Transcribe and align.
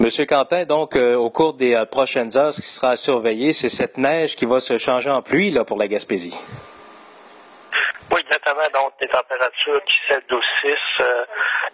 Monsieur 0.00 0.26
Quentin, 0.26 0.64
donc, 0.64 0.96
euh, 0.96 1.14
au 1.14 1.30
cours 1.30 1.54
des 1.54 1.76
euh, 1.76 1.84
prochaines 1.84 2.36
heures, 2.36 2.52
ce 2.52 2.60
qui 2.60 2.66
sera 2.66 2.90
à 2.90 2.96
surveiller, 2.96 3.52
c'est 3.52 3.68
cette 3.68 3.96
neige 3.96 4.34
qui 4.34 4.44
va 4.44 4.58
se 4.58 4.76
changer 4.76 5.08
en 5.08 5.22
pluie 5.22 5.50
là, 5.50 5.64
pour 5.64 5.78
la 5.78 5.86
Gaspésie. 5.86 6.36
Oui, 8.10 8.18
exactement. 8.18 8.66
Donc, 8.74 8.94
des 8.98 9.06
températures 9.06 9.84
qui 9.84 9.96
s'adoucissent. 10.08 11.00
Euh, 11.00 11.24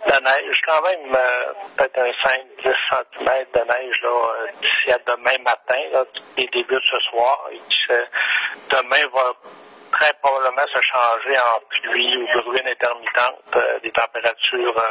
la 0.07 0.21
neige, 0.21 0.61
quand 0.67 0.83
même, 0.83 1.17
peut-être 1.79 1.99
un 1.99 2.11
5-10 2.29 2.75
cm 2.91 3.47
de 3.55 3.61
neige 3.61 4.01
là, 4.03 4.17
d'ici 4.61 4.93
à 4.93 4.99
demain 5.07 5.39
matin, 5.43 5.81
là, 5.93 6.05
qui 6.37 6.47
débute 6.53 6.85
ce 6.91 6.99
soir. 7.11 7.49
Et 7.53 7.59
qui 7.71 7.79
demain 8.69 9.09
va 9.15 9.33
très 9.93 10.13
probablement 10.23 10.67
se 10.67 10.81
changer 10.83 11.39
en 11.39 11.61
pluie 11.71 12.17
ou 12.19 12.43
bruine 12.43 12.69
intermittente. 12.69 13.83
Des 13.83 13.93
températures 13.93 14.83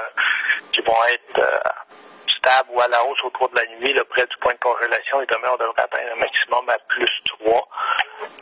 qui 0.72 0.82
vont 0.82 1.04
être 1.14 1.42
ou 2.70 2.82
à 2.82 2.88
la 2.88 3.04
hausse 3.06 3.24
au 3.24 3.30
cours 3.32 3.50
de 3.50 3.60
la 3.60 3.68
nuit, 3.78 3.94
là, 3.94 4.04
près 4.06 4.26
du 4.26 4.38
point 4.38 4.54
de 4.54 4.60
congélation. 4.60 5.22
Et 5.22 5.26
demain, 5.26 5.50
on 5.54 5.58
devrait 5.58 5.84
atteindre 5.84 6.12
un 6.14 6.20
maximum 6.20 6.70
à 6.70 6.78
plus 6.88 7.12
3. 7.26 7.70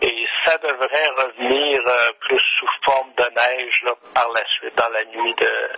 Et 0.02 0.26
ça 0.46 0.58
devrait 0.58 1.10
revenir 1.18 1.82
euh, 1.88 2.14
plus 2.22 2.42
sous 2.60 2.68
forme 2.84 3.12
de 3.18 3.26
neige 3.36 3.82
là, 3.84 3.94
par 4.14 4.30
la 4.30 4.46
suite 4.58 4.76
dans 4.76 4.90
la 4.90 5.06
nuit 5.06 5.34
de, 5.36 5.70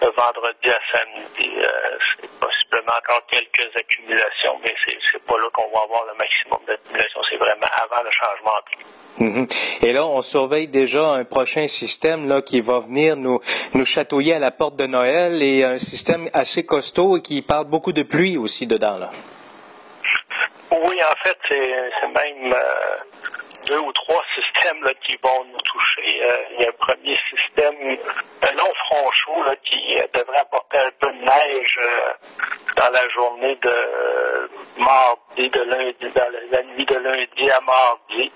de 0.00 0.06
vendredi 0.06 0.68
à 0.68 0.80
samedi. 0.92 1.52
Euh, 1.58 1.98
c'est 2.20 2.30
possiblement 2.38 2.92
encore 2.98 3.22
quelques 3.30 3.76
accumulations, 3.76 4.58
mais 4.62 4.74
c'est, 4.86 4.98
c'est 5.12 5.26
pas 5.26 5.38
là 5.38 5.48
qu'on 5.52 5.68
va 5.70 5.82
avoir 5.84 6.04
le 6.06 6.14
maximum 6.18 6.60
d'accumulation. 6.66 7.20
C'est 7.30 7.38
vraiment 7.38 7.66
avant 7.82 8.02
le 8.02 8.10
changement. 8.10 8.52
Mhm. 9.18 9.46
Et 9.82 9.92
là, 9.92 10.06
on 10.06 10.20
surveille 10.20 10.68
déjà 10.68 11.08
un 11.08 11.24
prochain 11.24 11.68
système 11.68 12.28
là, 12.28 12.42
qui 12.42 12.60
va 12.60 12.80
venir 12.80 13.16
nous, 13.16 13.40
nous 13.74 13.84
chatouiller 13.84 14.34
à 14.34 14.38
la 14.38 14.50
porte 14.50 14.76
de 14.76 14.86
Noël 14.86 15.42
et 15.42 15.64
un 15.64 15.78
système 15.78 16.28
assez 16.34 16.66
costaud 16.66 17.16
et 17.16 17.22
qui 17.22 17.40
parle 17.42 17.66
beaucoup 17.66 17.92
de 17.92 18.02
pluie 18.02 18.36
aussi 18.36 18.66
dedans. 18.66 18.98
Là. 18.98 19.10
Oui, 20.70 20.96
en 21.02 21.16
fait, 21.24 21.38
c'est, 21.48 21.90
c'est 22.00 22.08
même 22.08 22.52
euh, 22.52 22.96
deux 23.66 23.78
ou 23.78 23.92
trois 23.92 24.22
systèmes 24.34 24.82
là, 24.82 24.92
qui 25.06 25.16
vont 25.22 25.44
nous 25.44 25.60
toucher. 25.60 26.22
Euh, 26.26 26.36
il 26.52 26.62
y 26.62 26.66
a 26.66 26.68
un 26.68 26.72
premier 26.78 27.16
système, 27.30 27.74
un 28.42 28.52
long 28.52 28.72
front 28.86 29.10
chaud 29.12 29.42
là, 29.44 29.54
qui 29.64 29.98
euh, 29.98 30.06
devrait 30.26 30.40
apporter 30.40 30.78
un 30.78 30.90
peu 31.00 31.12
de 31.12 31.24
neige 31.24 31.78
euh, 31.78 32.12
dans 32.76 32.90
la 32.92 33.08
journée 33.10 33.56
de 33.56 34.50
mardi, 34.78 35.50
de 35.50 35.60
lundi, 35.62 36.10
dans 36.14 36.28
la, 36.50 36.62
nuit 36.62 36.84
de 36.84 36.98
lundi 36.98 37.50
à 37.50 37.60
mardi. 37.60 38.32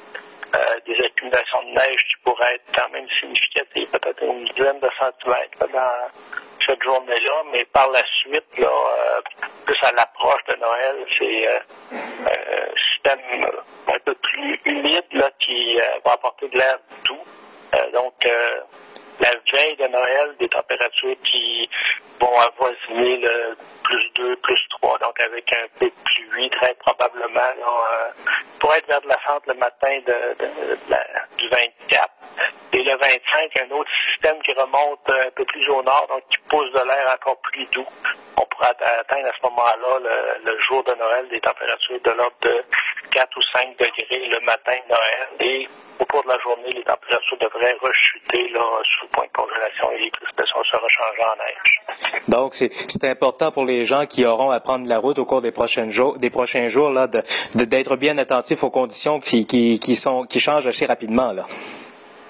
Euh, 0.52 0.80
des 0.84 1.04
accumulations 1.04 1.62
de 1.62 1.78
neige 1.78 2.04
qui 2.08 2.22
pourraient 2.24 2.56
être 2.56 2.74
quand 2.74 2.88
même 2.90 3.08
significatives, 3.20 3.88
peut-être 3.90 4.20
une 4.20 4.44
dizaine 4.46 4.80
de 4.80 4.90
centimètres 4.98 5.68
dans 5.72 6.10
cette 6.66 6.82
journée-là, 6.82 7.42
mais 7.52 7.64
par 7.66 7.88
la 7.90 8.00
suite, 8.20 8.58
là, 8.58 8.66
euh, 8.66 9.20
plus 9.64 9.78
à 9.84 9.92
l'approche 9.92 10.42
de 10.48 10.56
Noël, 10.56 11.06
c'est 11.16 11.46
un 11.46 12.74
système 12.92 13.46
un 13.94 13.98
peu 14.04 14.14
plus 14.16 14.60
humide 14.64 15.06
là, 15.12 15.30
qui 15.38 15.76
va 16.04 16.14
apporter 16.14 16.48
de 16.48 16.58
l'air 16.58 16.78
doux. 17.06 17.22
Donc, 17.94 18.26
la 19.20 19.30
veille 19.52 19.76
de 19.76 19.86
Noël, 19.88 20.34
des 20.38 20.48
températures 20.48 21.16
qui 21.24 21.68
vont 22.20 22.38
avoisiner 22.40 23.18
le 23.18 23.56
plus 23.82 24.10
2, 24.16 24.36
plus 24.36 24.60
3, 24.80 24.98
donc 24.98 25.20
avec 25.20 25.52
un 25.52 25.66
peu 25.78 25.86
de 25.86 25.92
pluie 26.04 26.50
très 26.50 26.74
probablement. 26.74 27.40
Euh, 27.40 28.10
pour 28.58 28.74
être 28.74 28.86
vers 28.86 29.00
de 29.00 29.08
la 29.08 29.16
centre 29.26 29.48
le 29.48 29.54
matin 29.54 29.98
de 30.06 30.36
la, 30.88 31.04
du 31.38 31.48
24. 31.48 32.08
Et 32.72 32.82
le 32.82 32.92
25, 32.92 33.68
un 33.68 33.74
autre 33.74 33.90
système 34.10 34.40
qui 34.42 34.52
remonte 34.52 35.10
un 35.10 35.30
peu 35.34 35.44
plus 35.44 35.66
au 35.70 35.82
nord, 35.82 36.06
donc 36.08 36.22
qui 36.30 36.38
pousse 36.48 36.70
de 36.72 36.84
l'air 36.84 37.14
encore 37.14 37.38
plus 37.40 37.66
doux. 37.72 37.86
On 38.36 38.46
pourra 38.46 38.68
atteindre 38.68 39.28
à 39.28 39.32
ce 39.36 39.42
moment-là, 39.48 39.98
le, 39.98 40.50
le 40.50 40.60
jour 40.62 40.84
de 40.84 40.94
Noël, 40.94 41.28
des 41.28 41.40
températures 41.40 42.00
de 42.00 42.10
l'ordre 42.10 42.36
de 42.42 42.64
4 43.10 43.36
ou 43.36 43.42
5 43.58 43.76
degrés 43.78 44.28
le 44.28 44.40
matin 44.44 44.72
de 44.84 44.88
Noël. 44.88 45.28
Et 45.40 45.68
au 45.98 46.04
cours 46.06 46.22
de 46.24 46.28
la 46.28 46.38
journée, 46.38 46.70
les 46.72 46.82
températures 46.82 47.38
devraient 47.38 47.76
rechuter 47.80 48.48
là, 48.52 48.62
sous 48.84 49.04
le 49.04 49.10
point 49.10 49.26
de 49.26 49.32
congélation 49.32 49.90
et 49.92 49.98
les 50.04 50.10
précipitations 50.10 50.64
se 50.64 50.76
rechanger 50.76 51.22
en 51.24 51.36
neige. 51.36 52.22
Donc, 52.28 52.54
c'est, 52.54 53.04
important 53.04 53.50
pour 53.52 53.64
les 53.64 53.84
gens 53.84 54.06
qui 54.06 54.24
auront 54.24 54.50
à 54.50 54.60
prendre 54.60 54.86
la 54.88 54.98
route 54.98 55.18
au 55.18 55.24
cours 55.24 55.40
des 55.42 55.52
prochains 55.52 55.88
jours, 55.88 56.18
des 56.18 56.30
prochains 56.30 56.68
jours 56.68 56.90
là, 56.90 57.06
de, 57.06 57.22
de- 57.54 57.64
d'être 57.64 57.96
bien 57.96 58.16
attentifs 58.18 58.62
aux 58.64 58.70
conditions 58.70 59.20
qui, 59.20 59.46
qui, 59.46 59.78
qui, 59.78 59.96
sont, 59.96 60.24
qui 60.24 60.40
changent 60.40 60.66
assez 60.66 60.86
rapidement. 60.86 61.32
Là. 61.32 61.44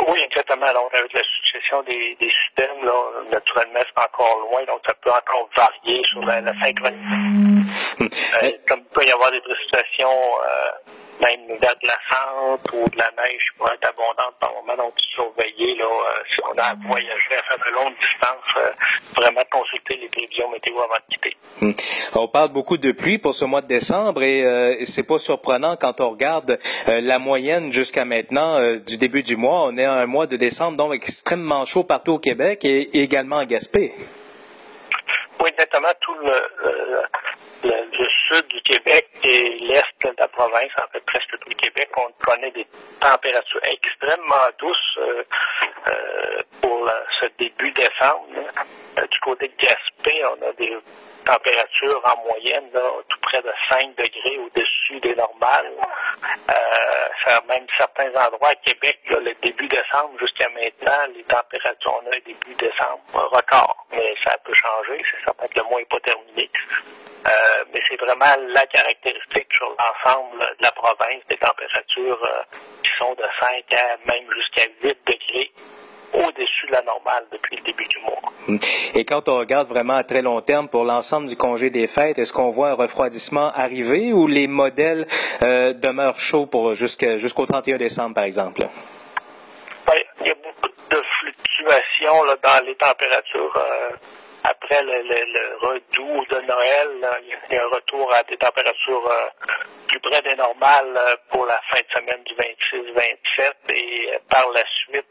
Oui, 0.08 0.18
exactement. 0.24 0.66
Donc, 0.72 0.94
avec 0.94 1.12
la 1.12 1.20
succession 1.22 1.82
des, 1.82 2.16
des 2.20 2.30
systèmes, 2.46 2.84
là, 2.84 2.92
naturellement, 3.30 3.80
c'est 3.84 4.02
encore 4.02 4.38
loin, 4.50 4.64
donc 4.66 4.80
ça 4.86 4.94
peut 4.94 5.10
encore 5.10 5.48
varier 5.56 6.02
sur 6.04 6.20
la, 6.24 6.40
la 6.40 6.52
synchronie. 6.54 7.59
Euh, 8.00 8.52
comme 8.68 8.80
il 8.80 8.92
peut 8.92 9.06
y 9.06 9.10
avoir 9.10 9.30
des 9.30 9.40
précipitations, 9.40 10.08
euh, 10.08 10.92
même 11.20 11.58
vers 11.60 11.76
de 11.82 11.86
la 11.86 11.98
centre 12.08 12.74
ou 12.74 12.88
de 12.88 12.98
la 12.98 13.10
neige 13.16 13.40
qui 13.44 13.58
pourrait 13.58 13.74
être 13.74 13.88
abondante 13.88 14.34
par 14.40 14.52
moment, 14.54 14.76
donc 14.76 14.94
surveiller, 15.14 15.74
là, 15.76 15.84
euh, 15.84 16.22
si 16.30 16.36
on 16.44 16.58
a 16.58 16.64
à 16.64 16.74
voyager 16.74 17.34
à 17.38 17.42
faire 17.42 17.66
de 17.66 17.74
longues 17.74 17.94
distances, 18.00 18.56
euh, 18.56 18.70
vraiment 19.16 19.42
consulter 19.50 19.96
les 19.96 20.08
prévisions 20.08 20.50
météo 20.50 20.80
avant 20.80 20.94
de 20.94 21.14
quitter. 21.14 21.36
Hmm. 21.60 21.72
On 22.14 22.28
parle 22.28 22.48
beaucoup 22.50 22.78
de 22.78 22.92
pluie 22.92 23.18
pour 23.18 23.34
ce 23.34 23.44
mois 23.44 23.60
de 23.60 23.66
décembre 23.66 24.22
et 24.22 24.44
euh, 24.44 24.84
c'est 24.84 25.06
pas 25.06 25.18
surprenant 25.18 25.76
quand 25.76 26.00
on 26.00 26.10
regarde 26.10 26.58
la 26.86 27.18
moyenne 27.18 27.70
jusqu'à 27.70 28.04
maintenant 28.04 28.60
du 28.78 28.96
début 28.96 29.22
du 29.22 29.36
mois. 29.36 29.64
On 29.64 29.76
est 29.76 29.84
à 29.84 29.92
un 29.92 30.06
mois 30.06 30.26
de 30.26 30.36
décembre 30.36 30.76
donc 30.76 30.94
extrêmement 30.94 31.64
chaud 31.64 31.84
partout 31.84 32.12
au 32.12 32.18
Québec 32.18 32.64
et 32.64 33.02
également 33.02 33.38
à 33.38 33.44
Gaspé. 33.44 33.92
Oui, 35.40 35.48
exactement. 35.52 35.88
Tout 36.00 36.14
le, 36.14 36.32
sud 38.30 38.46
du 38.48 38.60
Québec 38.62 39.08
et 39.24 39.40
l'est 39.60 39.84
de 40.04 40.14
la 40.18 40.28
province, 40.28 40.70
en 40.78 40.88
fait 40.92 41.00
presque 41.04 41.30
tout 41.40 41.48
le 41.48 41.54
Québec, 41.54 41.88
on 41.96 42.10
connaît 42.24 42.50
des 42.52 42.66
températures 43.00 43.60
extrêmement 43.64 44.46
douces 44.58 44.98
euh, 44.98 45.22
euh, 45.88 46.42
pour 46.60 46.84
la- 46.84 47.04
ce 47.20 47.26
début 47.38 47.70
décembre. 47.72 48.26
Euh, 48.98 49.06
du 49.06 49.20
côté 49.20 49.48
de 49.48 49.54
Gaspé, 49.62 50.22
on 50.26 50.48
a 50.48 50.52
des 50.52 50.76
températures 51.24 52.02
en 52.04 52.22
moyenne 52.24 52.70
tout 53.08 53.20
près 53.22 53.42
de 53.42 53.52
5 53.70 53.94
degrés 53.96 54.38
au-dessus 54.38 55.00
des 55.00 55.14
normales. 55.14 55.72
Euh, 56.50 57.10
même 57.48 57.66
certains 57.78 58.10
endroits 58.10 58.50
à 58.50 58.54
Québec, 58.56 59.00
là, 59.10 59.18
le 59.20 59.34
début 59.42 59.68
jusqu'à 60.20 60.48
maintenant, 60.50 61.12
les 61.14 61.24
températures, 61.24 62.00
on 62.02 62.06
a 62.06 62.16
un 62.16 62.20
début 62.26 62.54
décembre 62.58 63.28
record, 63.32 63.86
mais 63.92 64.14
ça 64.24 64.36
peut 64.44 64.54
changer, 64.54 65.02
c'est 65.10 65.24
certain 65.24 65.46
que 65.46 65.58
le 65.58 65.64
mois 65.64 65.80
n'est 65.80 65.86
pas 65.86 66.00
terminé. 66.00 66.50
Euh, 67.26 67.30
mais 67.72 67.80
c'est 67.88 67.96
vraiment 67.96 68.34
la 68.54 68.62
caractéristique 68.62 69.48
sur 69.52 69.68
l'ensemble 69.68 70.38
de 70.38 70.64
la 70.64 70.70
province, 70.72 71.22
des 71.28 71.36
températures 71.36 72.24
euh, 72.24 72.42
qui 72.82 72.90
sont 72.98 73.14
de 73.14 73.24
5 73.40 73.74
à 73.74 73.96
même 74.06 74.24
jusqu'à 74.32 74.70
8 74.82 74.96
degrés 75.06 75.52
au-dessus 76.14 76.66
de 76.66 76.72
la 76.72 76.82
normale 76.82 77.24
depuis 77.30 77.56
le 77.56 77.62
début 77.62 77.86
du 77.86 77.98
mois. 77.98 78.32
Hmm. 78.48 78.58
Et 78.94 79.04
quand 79.04 79.28
on 79.28 79.38
regarde 79.38 79.68
vraiment 79.68 79.94
à 79.94 80.04
très 80.04 80.22
long 80.22 80.40
terme 80.40 80.68
pour 80.68 80.84
l'ensemble 80.84 81.28
du 81.28 81.36
congé 81.36 81.70
des 81.70 81.86
fêtes, 81.86 82.18
est-ce 82.18 82.32
qu'on 82.32 82.50
voit 82.50 82.70
un 82.70 82.74
refroidissement 82.74 83.52
arriver 83.52 84.12
ou 84.12 84.26
les 84.26 84.46
modèles 84.48 85.06
euh, 85.42 85.72
demeurent 85.72 86.18
chauds 86.18 86.46
pour 86.46 86.74
jusqu'au 86.74 87.46
31 87.46 87.76
décembre, 87.76 88.14
par 88.14 88.24
exemple? 88.24 88.62
Il 90.20 90.26
y 90.26 90.30
a 90.30 90.34
beaucoup 90.34 90.68
de 90.90 91.02
fluctuations 91.20 92.24
dans 92.42 92.64
les 92.66 92.74
températures. 92.76 93.56
euh, 93.56 93.90
après 94.44 94.82
le, 94.82 95.02
le, 95.02 95.80
de 96.30 96.40
Noël, 96.46 97.20
il 97.48 97.54
y 97.54 97.58
a 97.58 97.62
un 97.64 97.68
retour 97.68 98.12
à 98.14 98.22
des 98.24 98.36
températures 98.36 99.06
euh, 99.10 99.28
plus 99.86 100.00
près 100.00 100.20
des 100.22 100.34
normales 100.36 100.94
euh, 100.96 101.16
pour 101.30 101.46
la 101.46 101.60
fin 101.70 101.80
de 101.80 101.92
semaine 101.92 102.22
du 102.24 102.34
26-27 102.34 103.74
et 103.74 104.18
par 104.28 104.48
la 104.50 104.62
suite, 104.84 105.06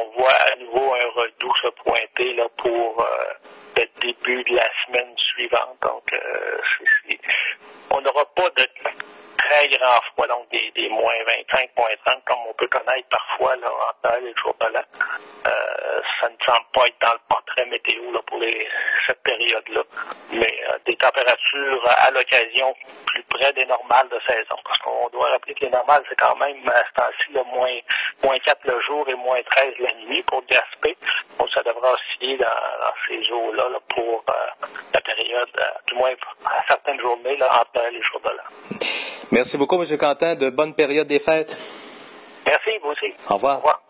on 0.00 0.20
voit 0.20 0.32
à 0.52 0.56
nouveau 0.56 0.94
un 0.94 1.10
redout 1.20 1.54
se 1.62 1.70
pointer 1.82 2.36
pour 2.56 3.06
le 3.76 3.86
début 4.00 4.42
de 4.44 4.56
la 4.56 4.68
semaine 4.86 5.14
suivante. 5.18 5.76
Donc, 5.82 6.10
on 7.90 8.00
n'aura 8.00 8.24
pas 8.34 8.48
de 8.56 8.63
très 9.64 9.78
grand 9.78 10.00
froid, 10.12 10.26
donc 10.26 10.48
des, 10.50 10.88
moins 10.88 11.12
25, 11.26 11.70
moins 11.76 11.88
30, 12.06 12.24
comme 12.24 12.38
on 12.48 12.54
peut 12.54 12.68
connaître 12.68 13.08
parfois 13.08 13.54
là, 13.56 13.68
en 13.68 14.08
Noël 14.08 14.24
et 14.24 14.30
le 14.30 14.36
jour 14.36 14.54
de 14.60 14.66
l'an. 14.66 14.82
Euh, 15.46 16.00
ça 16.20 16.28
ne 16.28 16.36
semble 16.44 16.66
pas 16.72 16.86
être 16.86 17.00
dans 17.02 17.12
le 17.12 17.20
portrait 17.28 17.66
météo 17.66 18.12
là, 18.12 18.20
pour 18.26 18.38
les, 18.38 18.66
cette 19.06 19.22
période-là. 19.22 19.82
Mais 20.32 20.60
euh, 20.68 20.78
des 20.86 20.96
températures 21.14 21.84
à 22.06 22.10
l'occasion 22.10 22.74
plus 23.06 23.22
près 23.24 23.52
des 23.52 23.64
normales 23.66 24.08
de 24.10 24.18
saison. 24.26 24.56
Parce 24.64 24.78
qu'on 24.78 25.08
doit 25.10 25.30
rappeler 25.30 25.54
que 25.54 25.64
les 25.64 25.70
normales, 25.70 26.02
c'est 26.08 26.18
quand 26.18 26.36
même 26.36 26.56
à 26.68 26.76
ce 26.76 26.94
temps-ci, 26.94 27.32
là, 27.32 27.42
moins, 27.44 27.78
moins 28.22 28.38
4 28.38 28.58
le 28.64 28.80
jour 28.82 29.08
et 29.08 29.14
moins 29.14 29.40
13 29.42 29.74
la 29.78 29.92
nuit 30.06 30.22
pour 30.22 30.42
Gaspé. 30.46 30.96
Donc 31.38 31.48
ça 31.50 31.62
devra 31.62 31.92
osciller 31.92 32.36
dans, 32.38 32.44
dans 32.44 32.94
ces 33.08 33.30
eaux-là 33.32 33.68
là, 33.68 33.78
pour 33.88 34.24
euh, 34.28 34.66
la 34.92 35.00
période, 35.00 35.48
euh, 35.58 35.62
du 35.88 35.94
moins 35.94 36.12
à 36.46 36.62
certaines 36.68 37.00
journées, 37.00 37.36
là, 37.36 37.48
entre 37.52 37.70
Noël 37.76 37.94
et 37.94 37.98
le 37.98 38.04
jour 38.04 38.20
de 38.20 38.28
l'an. 38.30 38.78
Merci 39.30 39.58
beaucoup, 39.58 39.80
M. 39.80 39.98
Quentin. 39.98 40.34
De 40.34 40.50
bonnes 40.50 40.74
périodes 40.74 41.06
des 41.06 41.20
fêtes. 41.20 41.56
Merci, 42.46 42.78
vous 42.82 42.90
aussi. 42.90 43.12
Au 43.30 43.34
revoir. 43.34 43.56
Au 43.56 43.58
revoir. 43.58 43.80